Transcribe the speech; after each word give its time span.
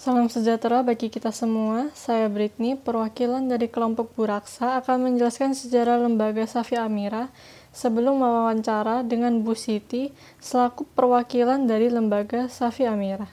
Salam 0.00 0.32
sejahtera 0.32 0.80
bagi 0.80 1.12
kita 1.12 1.28
semua. 1.28 1.92
Saya 1.92 2.24
Britney, 2.32 2.72
perwakilan 2.72 3.44
dari 3.44 3.68
kelompok 3.68 4.16
Buraksa 4.16 4.80
akan 4.80 5.12
menjelaskan 5.12 5.52
sejarah 5.52 6.00
lembaga 6.00 6.48
Safi 6.48 6.72
Amira 6.80 7.28
sebelum 7.76 8.24
mewawancara 8.24 9.04
dengan 9.04 9.44
Bu 9.44 9.52
Siti 9.52 10.08
selaku 10.40 10.88
perwakilan 10.96 11.68
dari 11.68 11.92
lembaga 11.92 12.48
Safi 12.48 12.88
Amira. 12.88 13.28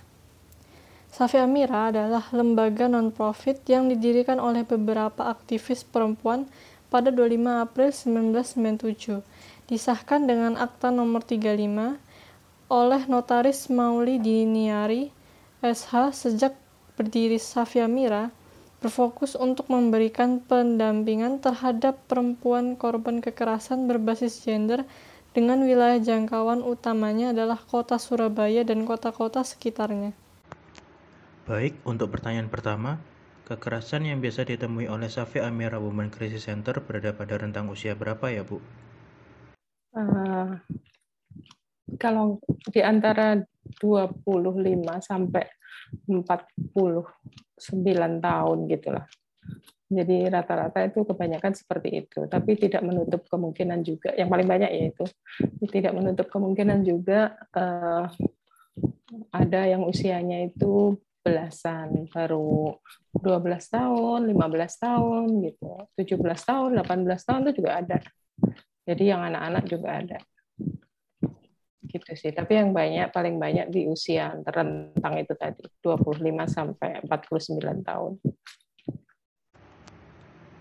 Safi 1.07 1.39
Amira 1.39 1.87
adalah 1.87 2.27
lembaga 2.35 2.91
non-profit 2.91 3.63
yang 3.71 3.87
didirikan 3.87 4.35
oleh 4.35 4.67
beberapa 4.67 5.23
aktivis 5.23 5.87
perempuan 5.87 6.51
pada 6.91 7.15
25 7.15 7.63
April 7.63 7.89
1997. 7.95 9.23
Disahkan 9.71 10.27
dengan 10.27 10.59
Akta 10.59 10.91
Nomor 10.91 11.23
35 11.23 11.95
oleh 12.67 13.01
Notaris 13.07 13.71
Mauli 13.71 14.19
Diniari 14.19 15.15
SH 15.65 16.13
sejak 16.13 16.53
berdiri 16.93 17.41
Safia 17.41 17.89
Mira 17.89 18.29
berfokus 18.77 19.33
untuk 19.33 19.73
memberikan 19.73 20.37
pendampingan 20.45 21.41
terhadap 21.41 21.97
perempuan 22.05 22.77
korban 22.77 23.25
kekerasan 23.25 23.89
berbasis 23.89 24.45
gender 24.45 24.85
dengan 25.33 25.65
wilayah 25.65 25.97
jangkauan 25.97 26.61
utamanya 26.61 27.33
adalah 27.33 27.57
kota 27.57 27.97
Surabaya 27.97 28.61
dan 28.61 28.85
kota-kota 28.85 29.41
sekitarnya. 29.41 30.13
Baik, 31.49 31.77
untuk 31.89 32.13
pertanyaan 32.13 32.53
pertama, 32.53 33.01
kekerasan 33.49 34.05
yang 34.05 34.21
biasa 34.21 34.45
ditemui 34.45 34.85
oleh 34.85 35.09
Safi 35.09 35.41
Amira 35.41 35.81
Women 35.81 36.13
Crisis 36.13 36.45
Center 36.45 36.77
berada 36.81 37.17
pada 37.17 37.37
rentang 37.37 37.69
usia 37.73 37.97
berapa 37.97 38.29
ya, 38.29 38.45
Bu? 38.45 38.61
Uh, 39.97 40.57
kalau 41.97 42.37
di 42.69 42.81
antara 42.85 43.41
25 43.75 45.03
sampai 45.03 45.45
49 46.07 47.03
tahun 48.21 48.57
gitulah. 48.67 49.05
Jadi 49.87 50.27
rata-rata 50.27 50.83
itu 50.83 51.07
kebanyakan 51.07 51.55
seperti 51.55 52.03
itu, 52.03 52.27
tapi 52.27 52.59
tidak 52.59 52.83
menutup 52.83 53.23
kemungkinan 53.31 53.79
juga. 53.87 54.11
Yang 54.19 54.29
paling 54.35 54.47
banyak 54.47 54.71
yaitu 54.75 55.07
tidak 55.71 55.95
menutup 55.95 56.27
kemungkinan 56.27 56.83
juga 56.83 57.39
uh, 57.55 58.11
ada 59.31 59.61
yang 59.63 59.87
usianya 59.87 60.43
itu 60.43 60.99
belasan, 61.23 62.11
baru 62.11 62.75
12 63.15 63.23
tahun, 63.71 64.19
15 64.27 64.83
tahun 64.83 65.25
gitu, 65.47 65.71
17 65.95 66.19
tahun, 66.19 66.69
18 66.83 67.27
tahun 67.27 67.39
itu 67.47 67.53
juga 67.63 67.71
ada. 67.79 67.97
Jadi 68.87 69.03
yang 69.07 69.23
anak-anak 69.23 69.63
juga 69.71 69.89
ada 70.03 70.19
gitu 71.87 72.11
sih. 72.13 72.31
Tapi 72.35 72.59
yang 72.59 72.75
banyak 72.75 73.09
paling 73.09 73.39
banyak 73.39 73.71
di 73.71 73.87
usia 73.87 74.35
rentang 74.43 75.13
itu 75.17 75.33
tadi 75.33 75.63
25 75.81 76.45
sampai 76.45 77.01
49 77.07 77.87
tahun. 77.87 78.13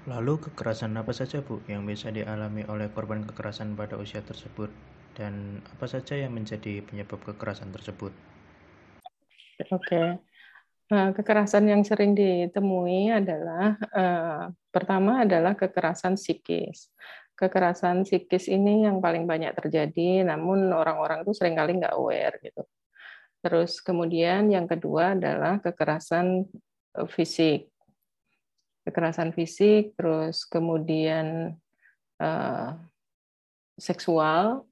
Lalu 0.06 0.38
kekerasan 0.38 0.94
apa 0.94 1.10
saja 1.10 1.42
Bu 1.42 1.58
yang 1.66 1.82
bisa 1.82 2.14
dialami 2.14 2.62
oleh 2.70 2.86
korban 2.94 3.26
kekerasan 3.26 3.74
pada 3.74 3.98
usia 3.98 4.22
tersebut 4.22 4.70
dan 5.18 5.58
apa 5.66 5.90
saja 5.90 6.14
yang 6.14 6.30
menjadi 6.30 6.78
penyebab 6.86 7.18
kekerasan 7.26 7.74
tersebut? 7.74 8.14
Oke. 9.66 10.22
Nah, 10.86 11.10
kekerasan 11.10 11.66
yang 11.66 11.82
sering 11.82 12.14
ditemui 12.14 13.10
adalah 13.10 13.74
uh, 13.90 14.54
pertama 14.70 15.26
adalah 15.26 15.58
kekerasan 15.58 16.14
psikis 16.14 16.94
kekerasan 17.36 18.08
psikis 18.08 18.48
ini 18.48 18.88
yang 18.88 19.04
paling 19.04 19.28
banyak 19.28 19.52
terjadi, 19.52 20.24
namun 20.24 20.72
orang-orang 20.72 21.20
itu 21.22 21.36
sering 21.36 21.54
kali 21.54 21.76
nggak 21.76 21.92
aware 21.92 22.40
gitu. 22.40 22.64
Terus 23.44 23.78
kemudian 23.84 24.48
yang 24.48 24.64
kedua 24.64 25.12
adalah 25.12 25.60
kekerasan 25.60 26.48
eh, 26.96 27.08
fisik, 27.12 27.68
kekerasan 28.88 29.36
fisik, 29.36 29.92
terus 29.98 30.46
kemudian 30.46 31.58
uh, 32.22 32.70
seksual, 33.76 34.64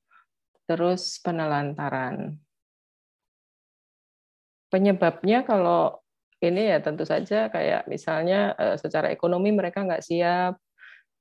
terus 0.70 1.18
penelantaran. 1.18 2.38
Penyebabnya 4.70 5.42
kalau 5.42 5.98
ini 6.38 6.70
ya 6.70 6.78
tentu 6.78 7.02
saja 7.02 7.50
kayak 7.50 7.90
misalnya 7.90 8.54
uh, 8.54 8.76
secara 8.78 9.10
ekonomi 9.10 9.50
mereka 9.50 9.82
nggak 9.82 10.06
siap, 10.06 10.54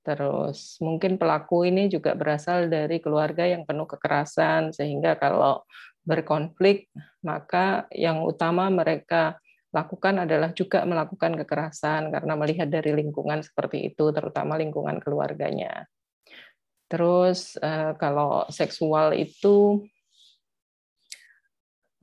Terus 0.04 0.78
mungkin 0.84 1.16
pelaku 1.16 1.64
ini 1.64 1.88
juga 1.88 2.12
berasal 2.12 2.68
dari 2.68 3.00
keluarga 3.00 3.48
yang 3.48 3.64
penuh 3.64 3.88
kekerasan 3.88 4.76
sehingga 4.76 5.16
kalau 5.16 5.64
berkonflik 6.04 6.92
maka 7.24 7.88
yang 7.96 8.28
utama 8.28 8.68
mereka 8.68 9.40
lakukan 9.74 10.28
adalah 10.28 10.52
juga 10.52 10.84
melakukan 10.84 11.40
kekerasan 11.40 12.12
karena 12.14 12.34
melihat 12.36 12.68
dari 12.68 12.94
lingkungan 12.94 13.42
seperti 13.42 13.90
itu 13.90 14.12
terutama 14.12 14.60
lingkungan 14.60 15.00
keluarganya. 15.00 15.88
Terus 16.92 17.58
eh, 17.58 17.96
kalau 17.98 18.46
seksual 18.52 19.18
itu 19.18 19.88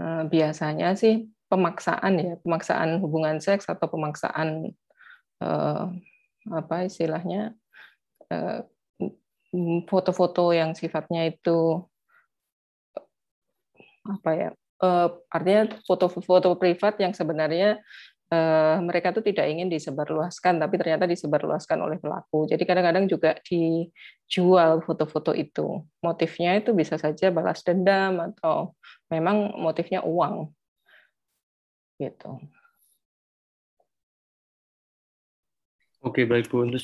eh, 0.03 0.25
biasanya 0.27 0.97
sih 0.97 1.31
pemaksaan 1.47 2.13
ya, 2.19 2.35
pemaksaan 2.43 2.99
hubungan 2.99 3.39
seks 3.39 3.69
atau 3.71 3.87
pemaksaan 3.87 4.73
eh, 5.45 5.85
apa 6.49 6.77
istilahnya 6.89 7.55
foto-foto 9.91 10.55
yang 10.55 10.79
sifatnya 10.79 11.27
itu 11.27 11.83
apa 14.07 14.31
ya 14.33 14.51
uh, 14.81 15.09
artinya 15.29 15.77
foto-foto 15.85 16.57
privat 16.57 16.97
yang 17.03 17.13
sebenarnya 17.13 17.79
uh, 18.33 18.81
mereka 18.81 19.13
tuh 19.13 19.21
tidak 19.21 19.47
ingin 19.51 19.69
disebarluaskan 19.69 20.57
tapi 20.59 20.75
ternyata 20.81 21.05
disebarluaskan 21.05 21.79
oleh 21.85 21.99
pelaku. 22.01 22.49
Jadi 22.49 22.63
kadang-kadang 22.65 23.05
juga 23.07 23.37
dijual 23.45 24.81
foto-foto 24.83 25.37
itu. 25.37 25.85
Motifnya 26.01 26.59
itu 26.59 26.73
bisa 26.73 26.97
saja 26.97 27.29
balas 27.29 27.61
dendam 27.61 28.33
atau 28.33 28.75
memang 29.13 29.59
motifnya 29.61 30.01
uang 30.07 30.49
gitu 32.01 32.41
Oke, 36.01 36.25
baik 36.25 36.49
Bu. 36.49 36.65
Untuk 36.65 36.81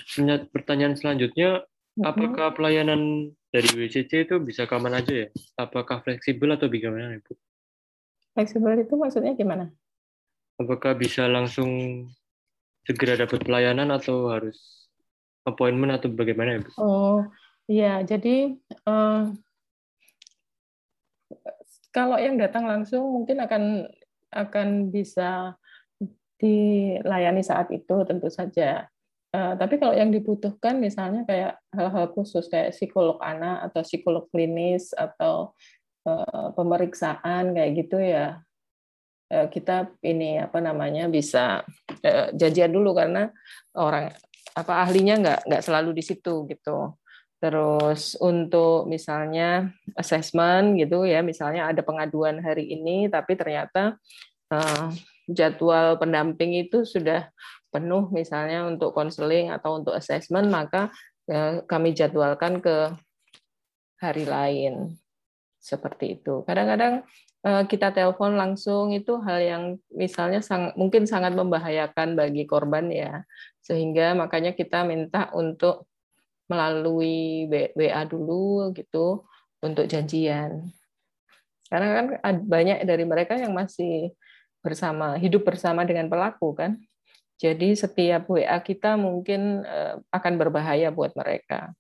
pertanyaan 0.53 0.93
selanjutnya, 0.93 1.65
apakah 2.05 2.53
pelayanan 2.53 3.33
dari 3.49 3.69
WCC 3.73 4.29
itu 4.29 4.37
bisa 4.37 4.69
kapan 4.69 5.01
aja 5.01 5.13
ya? 5.25 5.29
Apakah 5.57 6.05
fleksibel 6.05 6.53
atau 6.53 6.69
bagaimana, 6.69 7.17
Bu? 7.25 7.33
Fleksibel 8.37 8.85
itu 8.85 8.95
maksudnya 9.01 9.33
gimana? 9.33 9.73
Apakah 10.61 10.93
bisa 10.93 11.25
langsung 11.25 12.05
segera 12.85 13.17
dapat 13.17 13.41
pelayanan 13.41 13.89
atau 13.89 14.29
harus 14.29 14.89
appointment 15.49 15.97
atau 15.97 16.13
bagaimana, 16.13 16.61
Bu? 16.61 16.71
Oh, 16.77 17.25
iya. 17.65 18.05
Jadi 18.05 18.53
uh, 18.85 19.33
kalau 21.97 22.21
yang 22.21 22.37
datang 22.37 22.69
langsung 22.69 23.01
mungkin 23.09 23.41
akan 23.41 23.89
akan 24.29 24.93
bisa 24.93 25.57
dilayani 26.37 27.41
saat 27.41 27.73
itu 27.73 28.05
tentu 28.05 28.29
saja. 28.29 28.85
Uh, 29.37 29.53
tapi 29.61 29.77
kalau 29.77 29.93
yang 29.93 30.09
dibutuhkan 30.09 30.81
misalnya 30.81 31.29
kayak 31.29 31.61
hal-hal 31.77 32.09
khusus 32.17 32.49
kayak 32.49 32.73
psikolog 32.73 33.21
anak 33.21 33.69
atau 33.69 33.85
psikolog 33.85 34.25
klinis 34.33 34.97
atau 34.97 35.53
uh, 36.09 36.57
pemeriksaan 36.57 37.53
kayak 37.53 37.73
gitu 37.77 38.01
ya 38.01 38.41
uh, 39.29 39.47
kita 39.53 39.93
ini 40.01 40.41
apa 40.41 40.57
namanya 40.65 41.13
bisa 41.13 41.61
uh, 42.01 42.33
dulu 42.73 42.97
karena 42.97 43.29
orang 43.77 44.17
apa 44.57 44.73
ahlinya 44.89 45.21
nggak 45.21 45.41
nggak 45.53 45.65
selalu 45.69 45.93
di 45.93 46.03
situ 46.07 46.49
gitu. 46.49 46.97
Terus 47.37 48.17
untuk 48.17 48.89
misalnya 48.89 49.69
assessment 49.93 50.81
gitu 50.81 51.05
ya, 51.05 51.21
misalnya 51.21 51.69
ada 51.69 51.85
pengaduan 51.85 52.41
hari 52.41 52.73
ini, 52.73 53.13
tapi 53.13 53.37
ternyata 53.37 54.01
uh, 54.49 54.89
jadwal 55.29 56.01
pendamping 56.01 56.57
itu 56.57 56.89
sudah 56.89 57.29
penuh 57.71 58.09
misalnya 58.15 58.65
untuk 58.67 58.97
konseling 58.97 59.53
atau 59.53 59.79
untuk 59.83 59.93
assessment 59.93 60.49
maka 60.49 60.89
ya, 61.27 61.61
kami 61.67 61.93
jadwalkan 61.93 62.63
ke 62.63 62.95
hari 64.01 64.25
lain 64.29 64.97
seperti 65.61 66.21
itu. 66.21 66.47
Kadang-kadang 66.47 67.03
eh, 67.43 67.65
kita 67.67 67.91
telepon 67.91 68.39
langsung 68.39 68.95
itu 68.95 69.19
hal 69.25 69.39
yang 69.43 69.63
misalnya 69.91 70.39
sang, 70.39 70.71
mungkin 70.79 71.09
sangat 71.09 71.35
membahayakan 71.35 72.15
bagi 72.15 72.47
korban 72.47 72.87
ya, 72.93 73.27
sehingga 73.65 74.15
makanya 74.15 74.55
kita 74.55 74.87
minta 74.87 75.33
untuk 75.35 75.91
melalui 76.47 77.51
WA 77.51 78.03
dulu 78.07 78.71
gitu 78.71 79.27
untuk 79.59 79.91
janjian. 79.91 80.71
Karena 81.67 81.87
kan 81.99 82.07
banyak 82.47 82.87
dari 82.87 83.03
mereka 83.03 83.35
yang 83.35 83.51
masih 83.51 84.15
bersama 84.63 85.19
hidup 85.19 85.43
bersama 85.43 85.83
dengan 85.83 86.07
pelaku 86.07 86.55
kan. 86.55 86.79
Jadi 87.37 87.77
setiap 87.77 88.33
WA 88.33 88.59
kita 88.65 88.97
mungkin 88.97 89.61
eh, 89.65 90.01
akan 90.09 90.33
berbahaya 90.41 90.89
buat 90.89 91.13
mereka. 91.13 91.77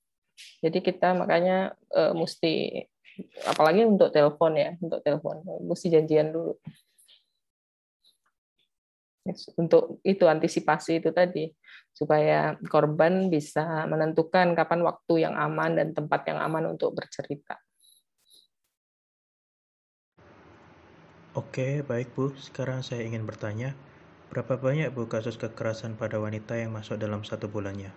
Jadi 0.60 0.84
kita 0.84 1.16
makanya 1.16 1.72
uh, 1.96 2.12
mesti 2.12 2.84
apalagi 3.48 3.88
untuk 3.88 4.12
telepon 4.12 4.52
ya, 4.52 4.76
untuk 4.76 5.00
telepon 5.00 5.40
mesti 5.64 5.88
janjian 5.88 6.32
dulu. 6.32 6.54
untuk 9.58 9.98
itu 10.06 10.22
antisipasi 10.22 11.02
itu 11.02 11.10
tadi 11.10 11.50
supaya 11.90 12.54
korban 12.70 13.26
bisa 13.26 13.82
menentukan 13.90 14.54
kapan 14.54 14.86
waktu 14.86 15.26
yang 15.26 15.34
aman 15.34 15.74
dan 15.74 15.90
tempat 15.90 16.30
yang 16.30 16.38
aman 16.38 16.78
untuk 16.78 16.94
bercerita. 16.94 17.58
Oke, 21.34 21.82
baik 21.82 22.14
Bu. 22.14 22.32
Sekarang 22.38 22.86
saya 22.86 23.02
ingin 23.02 23.26
bertanya, 23.26 23.74
berapa 24.30 24.58
banyak 24.58 24.92
Bu 24.92 25.06
kasus 25.06 25.38
kekerasan 25.38 25.94
pada 25.94 26.18
wanita 26.18 26.58
yang 26.58 26.74
masuk 26.74 26.98
dalam 26.98 27.22
satu 27.22 27.46
bulannya? 27.46 27.90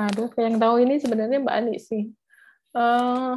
Aduh, 0.00 0.32
yang 0.40 0.56
tahu 0.56 0.80
ini 0.80 0.96
sebenarnya 0.96 1.38
Mbak 1.44 1.56
Ani 1.56 1.76
sih. 1.76 2.08
Uh, 2.72 3.36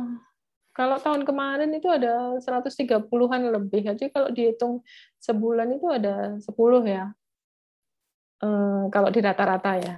kalau 0.72 1.00
tahun 1.00 1.28
kemarin 1.28 1.72
itu 1.76 1.88
ada 1.92 2.40
130-an 2.40 3.42
lebih. 3.52 3.92
Jadi 3.92 4.12
kalau 4.12 4.32
dihitung 4.32 4.84
sebulan 5.20 5.76
itu 5.76 5.88
ada 5.92 6.40
10 6.40 6.48
ya. 6.88 7.12
Uh, 8.40 8.88
kalau 8.92 9.12
di 9.12 9.20
rata-rata 9.20 9.80
ya. 9.80 9.96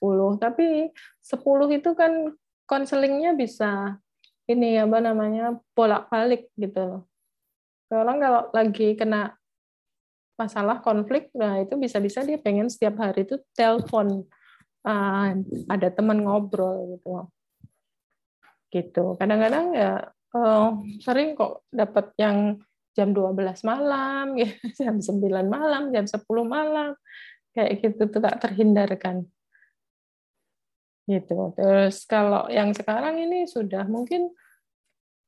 10. 0.00 0.40
Tapi 0.40 0.92
10 1.24 1.76
itu 1.76 1.90
kan 1.96 2.32
konselingnya 2.68 3.32
bisa 3.36 3.96
ini 4.48 4.76
apa 4.80 4.98
namanya 5.00 5.56
bolak-balik 5.76 6.48
gitu. 6.56 7.04
Orang 7.92 8.20
kalau 8.24 8.48
lagi 8.56 8.96
kena 8.96 9.36
masalah 10.38 10.80
konflik, 10.80 11.28
nah 11.36 11.60
itu 11.60 11.76
bisa-bisa 11.76 12.24
dia 12.24 12.40
pengen 12.40 12.66
setiap 12.66 12.98
hari 12.98 13.28
itu 13.28 13.38
telepon, 13.54 14.24
uh, 14.84 15.28
ada 15.68 15.88
teman 15.92 16.24
ngobrol 16.24 16.96
gitu. 16.96 17.10
Gitu. 18.72 19.04
Kadang-kadang 19.20 19.76
ya 19.76 19.92
uh, 20.32 20.68
sering 21.04 21.36
kok 21.36 21.68
dapat 21.68 22.16
yang 22.16 22.58
jam 22.92 23.12
12 23.12 23.36
malam, 23.64 24.36
ya, 24.36 24.50
jam 24.80 24.96
9 25.00 25.20
malam, 25.48 25.92
jam 25.92 26.04
10 26.04 26.20
malam, 26.44 26.96
kayak 27.52 27.84
gitu 27.84 28.08
tuh 28.08 28.20
tak 28.20 28.40
terhindarkan 28.40 29.28
gitu. 31.06 31.54
Terus 31.58 32.06
kalau 32.06 32.46
yang 32.48 32.70
sekarang 32.72 33.18
ini 33.18 33.44
sudah 33.48 33.86
mungkin 33.90 34.30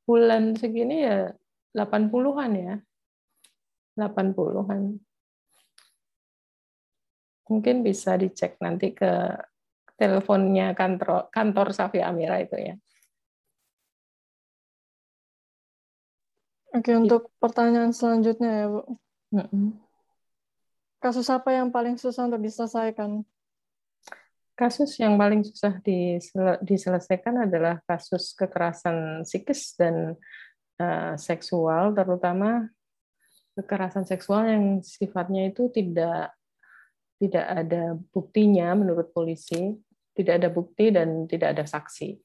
bulan 0.04 0.54
segini 0.54 1.04
ya 1.04 1.32
80-an 1.74 2.52
ya. 2.54 2.74
80-an. 3.94 4.98
Mungkin 7.44 7.76
bisa 7.84 8.16
dicek 8.16 8.56
nanti 8.58 8.96
ke 8.96 9.36
teleponnya 9.94 10.74
kantor 10.74 11.30
kantor 11.30 11.70
Safi 11.70 12.00
Amira 12.02 12.40
itu 12.42 12.56
ya. 12.56 12.74
Oke, 16.74 16.90
untuk 16.98 17.30
pertanyaan 17.38 17.94
selanjutnya 17.94 18.50
ya, 18.50 18.66
Bu. 18.66 18.82
Kasus 20.98 21.30
apa 21.30 21.54
yang 21.54 21.70
paling 21.70 21.94
susah 21.94 22.26
untuk 22.26 22.42
diselesaikan? 22.42 23.22
kasus 24.54 24.94
yang 25.02 25.18
paling 25.18 25.42
susah 25.42 25.82
diselesaikan 26.62 27.50
adalah 27.50 27.82
kasus 27.90 28.32
kekerasan 28.38 29.26
psikis 29.26 29.74
dan 29.74 30.14
uh, 30.78 31.18
seksual, 31.18 31.90
terutama 31.90 32.70
kekerasan 33.54 34.04
seksual 34.04 34.50
yang 34.50 34.64
sifatnya 34.82 35.50
itu 35.50 35.70
tidak 35.70 36.34
tidak 37.22 37.46
ada 37.46 37.94
buktinya 38.10 38.74
menurut 38.74 39.14
polisi, 39.14 39.72
tidak 40.12 40.42
ada 40.42 40.48
bukti 40.50 40.90
dan 40.90 41.30
tidak 41.30 41.54
ada 41.56 41.64
saksi. 41.64 42.18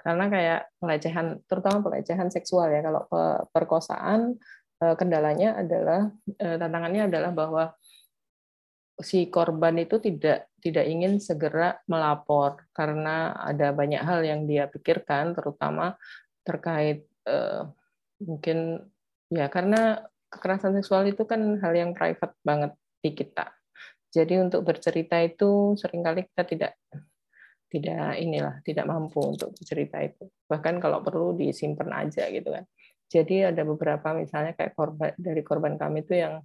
Karena 0.00 0.26
kayak 0.26 0.60
pelecehan, 0.82 1.38
terutama 1.46 1.78
pelecehan 1.84 2.32
seksual 2.32 2.72
ya, 2.72 2.82
kalau 2.82 3.06
perkosaan 3.54 4.34
eh, 4.82 4.94
kendalanya 4.98 5.62
adalah 5.62 6.10
eh, 6.40 6.56
tantangannya 6.58 7.06
adalah 7.06 7.30
bahwa 7.30 7.64
si 8.98 9.30
korban 9.30 9.78
itu 9.78 9.98
tidak 10.02 10.50
tidak 10.58 10.84
ingin 10.88 11.22
segera 11.22 11.78
melapor. 11.86 12.66
Karena 12.74 13.36
ada 13.36 13.70
banyak 13.70 14.02
hal 14.02 14.26
yang 14.26 14.48
dia 14.48 14.66
pikirkan 14.66 15.34
terutama 15.38 15.94
terkait 16.42 17.06
uh, 17.30 17.70
mungkin 18.18 18.82
ya 19.30 19.46
karena 19.46 20.02
kekerasan 20.32 20.72
seksual 20.80 21.04
itu 21.04 21.28
kan 21.28 21.60
hal 21.60 21.76
yang 21.76 21.92
private 21.92 22.32
banget 22.40 22.72
di 23.04 23.12
kita. 23.12 23.52
Jadi 24.12 24.40
untuk 24.40 24.64
bercerita 24.64 25.20
itu 25.20 25.76
sering 25.76 26.00
kali 26.00 26.24
kita 26.28 26.42
tidak 26.48 26.72
tidak 27.72 28.20
inilah 28.20 28.60
tidak 28.60 28.84
mampu 28.84 29.20
untuk 29.20 29.52
bercerita 29.56 30.00
itu. 30.04 30.28
Bahkan 30.48 30.80
kalau 30.80 31.00
perlu 31.00 31.32
disimpan 31.36 32.04
aja 32.08 32.28
gitu 32.28 32.52
kan. 32.52 32.64
Jadi 33.08 33.48
ada 33.48 33.64
beberapa 33.64 34.12
misalnya 34.16 34.56
kayak 34.56 34.72
korban 34.72 35.12
dari 35.16 35.40
korban 35.44 35.76
kami 35.76 36.04
itu 36.04 36.20
yang 36.20 36.40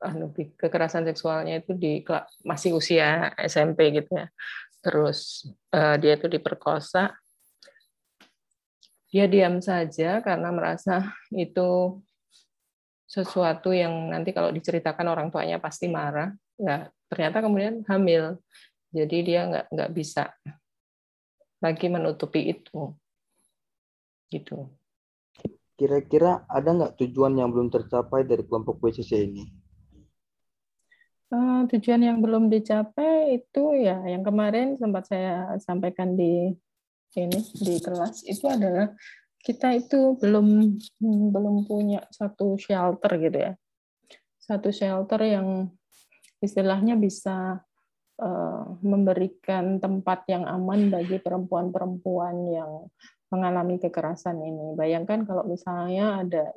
anu 0.00 0.32
kekerasan 0.32 1.04
seksualnya 1.04 1.60
itu 1.60 1.76
di 1.76 2.00
masih 2.48 2.76
usia 2.76 3.32
SMP 3.36 3.92
gitu 3.92 4.08
ya. 4.16 4.28
Terus 4.80 5.48
uh, 5.76 6.00
dia 6.00 6.16
itu 6.16 6.28
diperkosa. 6.28 7.12
Dia 9.12 9.28
diam 9.28 9.60
saja 9.60 10.24
karena 10.24 10.48
merasa 10.48 11.12
itu 11.34 12.00
sesuatu 13.10 13.74
yang 13.74 14.14
nanti 14.14 14.30
kalau 14.30 14.54
diceritakan 14.54 15.10
orang 15.10 15.34
tuanya 15.34 15.58
pasti 15.58 15.90
marah. 15.90 16.30
Ya, 16.54 16.86
ternyata 17.10 17.42
kemudian 17.42 17.82
hamil. 17.90 18.38
Jadi 18.94 19.16
dia 19.26 19.50
nggak 19.50 19.66
nggak 19.74 19.90
bisa 19.90 20.30
lagi 21.58 21.90
menutupi 21.90 22.54
itu. 22.54 22.94
Gitu. 24.30 24.70
Kira-kira 25.74 26.46
ada 26.46 26.70
nggak 26.70 26.94
tujuan 27.02 27.34
yang 27.34 27.50
belum 27.50 27.66
tercapai 27.74 28.22
dari 28.22 28.46
kelompok 28.46 28.78
WCC 28.78 29.26
ini? 29.26 29.44
Uh, 31.30 31.66
tujuan 31.70 32.02
yang 32.02 32.18
belum 32.18 32.50
dicapai 32.50 33.38
itu 33.38 33.62
ya 33.78 34.02
yang 34.02 34.26
kemarin 34.26 34.74
sempat 34.74 35.06
saya 35.06 35.54
sampaikan 35.62 36.18
di 36.18 36.50
ini 37.14 37.38
di 37.54 37.78
kelas 37.78 38.26
itu 38.26 38.50
adalah 38.50 38.90
kita 39.40 39.72
itu 39.76 40.16
belum 40.20 40.76
belum 41.32 41.56
punya 41.64 42.04
satu 42.12 42.60
shelter 42.60 43.12
gitu 43.16 43.38
ya 43.38 43.52
satu 44.40 44.68
shelter 44.74 45.20
yang 45.22 45.70
istilahnya 46.40 46.96
bisa 46.96 47.60
uh, 48.18 48.64
memberikan 48.82 49.78
tempat 49.78 50.26
yang 50.26 50.48
aman 50.48 50.90
bagi 50.90 51.20
perempuan-perempuan 51.20 52.36
yang 52.50 52.90
mengalami 53.30 53.78
kekerasan 53.78 54.42
ini. 54.42 54.74
Bayangkan 54.74 55.22
kalau 55.22 55.46
misalnya 55.46 56.26
ada 56.26 56.50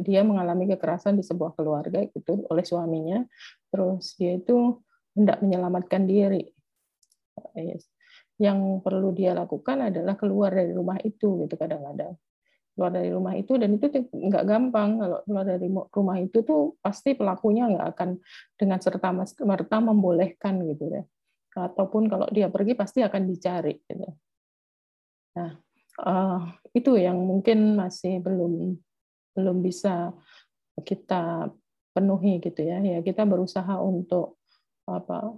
dia 0.00 0.22
mengalami 0.24 0.64
kekerasan 0.72 1.20
di 1.20 1.24
sebuah 1.24 1.52
keluarga 1.52 2.00
itu 2.00 2.48
oleh 2.48 2.64
suaminya, 2.64 3.20
terus 3.68 4.16
dia 4.16 4.40
itu 4.40 4.80
hendak 5.12 5.44
menyelamatkan 5.44 6.08
diri. 6.08 6.48
Yang 8.42 8.82
perlu 8.82 9.14
dia 9.14 9.38
lakukan 9.38 9.86
adalah 9.86 10.18
keluar 10.18 10.50
dari 10.50 10.74
rumah 10.74 10.98
itu 11.06 11.46
gitu 11.46 11.54
kadang-kadang. 11.54 12.18
Keluar 12.74 12.90
dari 12.90 13.10
rumah 13.14 13.38
itu 13.38 13.54
dan 13.54 13.78
itu 13.78 13.86
nggak 14.10 14.44
gampang 14.48 14.98
kalau 14.98 15.18
keluar 15.22 15.44
dari 15.46 15.68
rumah 15.70 16.18
itu 16.18 16.38
tuh 16.42 16.74
pasti 16.82 17.14
pelakunya 17.14 17.70
nggak 17.70 17.88
akan 17.94 18.10
dengan 18.58 18.78
serta 18.82 19.08
merta 19.46 19.76
membolehkan 19.78 20.58
gitu 20.66 20.90
ya. 20.90 21.02
Ataupun 21.54 22.10
kalau 22.10 22.26
dia 22.34 22.50
pergi 22.50 22.74
pasti 22.74 23.04
akan 23.04 23.22
dicari 23.28 23.78
gitu 23.86 24.10
Nah, 25.32 25.52
uh, 26.04 26.40
itu 26.76 26.92
yang 27.00 27.16
mungkin 27.16 27.76
masih 27.76 28.20
belum 28.20 28.76
belum 29.32 29.56
bisa 29.64 30.12
kita 30.84 31.48
penuhi 31.92 32.40
gitu 32.40 32.60
ya. 32.64 32.80
Ya 32.80 33.00
kita 33.04 33.24
berusaha 33.28 33.80
untuk 33.80 34.40
apa 34.88 35.36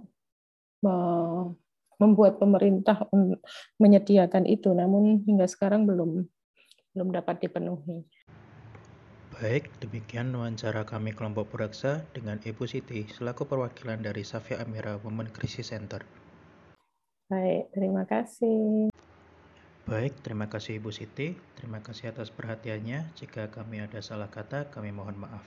membuat 2.01 2.37
pemerintah 2.41 3.07
menyediakan 3.79 4.45
itu, 4.45 4.71
namun 4.71 5.23
hingga 5.25 5.47
sekarang 5.47 5.87
belum 5.87 6.25
belum 6.95 7.09
dapat 7.11 7.43
dipenuhi. 7.43 8.07
Baik, 9.35 9.67
demikian 9.83 10.31
wawancara 10.31 10.87
kami 10.87 11.11
kelompok 11.11 11.51
Puraksa 11.51 12.07
dengan 12.15 12.39
Ibu 12.39 12.63
Siti 12.71 13.03
selaku 13.03 13.43
perwakilan 13.43 13.99
dari 13.99 14.23
Safia 14.23 14.63
Amira 14.63 14.95
Women 15.03 15.27
Crisis 15.27 15.75
Center. 15.75 15.99
Baik, 17.27 17.67
terima 17.75 18.07
kasih. 18.07 18.87
Baik, 19.83 20.17
terima 20.23 20.47
kasih 20.47 20.79
Ibu 20.79 20.87
Siti. 20.95 21.35
Terima 21.59 21.83
kasih 21.83 22.15
atas 22.15 22.31
perhatiannya. 22.31 23.11
Jika 23.19 23.51
kami 23.51 23.83
ada 23.83 23.99
salah 23.99 24.31
kata, 24.31 24.71
kami 24.71 24.95
mohon 24.95 25.19
maaf. 25.19 25.43